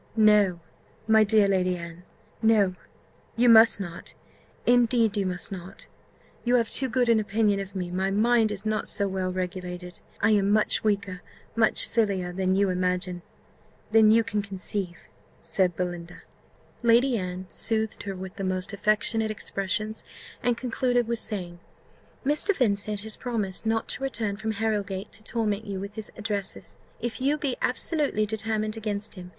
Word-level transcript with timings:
"No, 0.15 0.61
my 1.05 1.23
dear 1.23 1.47
Lady 1.47 1.77
Anne! 1.77 2.01
no; 2.41 2.73
you 3.35 3.47
must 3.47 3.79
not 3.79 4.15
indeed 4.65 5.15
you 5.15 5.27
must 5.27 5.51
not. 5.51 5.87
You 6.43 6.55
have 6.55 6.71
too 6.71 6.89
good 6.89 7.07
an 7.07 7.19
opinion 7.19 7.59
of 7.59 7.75
me 7.75 7.91
my 7.91 8.09
mind 8.09 8.51
is 8.51 8.65
not 8.65 8.87
so 8.87 9.07
well 9.07 9.31
regulated 9.31 9.99
I 10.19 10.31
am 10.31 10.49
much 10.49 10.83
weaker, 10.83 11.21
much 11.55 11.87
sillier, 11.87 12.33
than 12.33 12.55
you 12.55 12.69
imagine 12.69 13.21
than 13.91 14.09
you 14.09 14.23
can 14.23 14.41
conceive," 14.41 14.97
said 15.39 15.75
Belinda. 15.75 16.23
Lady 16.81 17.15
Anne 17.15 17.45
soothed 17.49 18.01
her 18.01 18.15
with 18.15 18.37
the 18.37 18.43
most 18.43 18.73
affectionate 18.73 19.29
expressions, 19.29 20.03
and 20.41 20.57
concluded 20.57 21.07
with 21.07 21.19
saying, 21.19 21.59
"Mr. 22.25 22.55
Vincent 22.55 23.01
has 23.01 23.15
promised 23.15 23.67
not 23.67 23.87
to 23.89 24.01
return 24.01 24.35
from 24.35 24.53
Harrowgate, 24.53 25.11
to 25.11 25.23
torment 25.23 25.65
you 25.67 25.79
with 25.79 25.93
his 25.93 26.09
addresses, 26.17 26.79
if 27.01 27.21
you 27.21 27.37
be 27.37 27.55
absolutely 27.61 28.25
determined 28.25 28.75
against 28.75 29.13
him. 29.13 29.29